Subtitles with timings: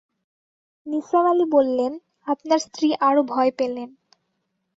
[0.87, 1.91] নিসার আলি বললেন,
[2.27, 3.89] আপনার স্ত্রী আরো ভয় পেলেন।